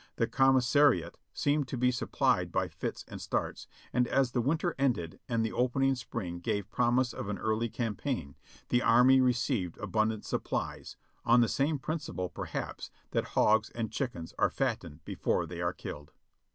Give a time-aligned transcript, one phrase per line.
[0.15, 5.19] The commissariat seemed to be supplied by fits and starts; and as the winter ended
[5.29, 8.33] and the opening spring gave promise of an early campaign,
[8.69, 14.49] the army received abundant supplies, on the same principle, perhaps, that hogs and chickens are
[14.49, 16.13] fattened before they are killed.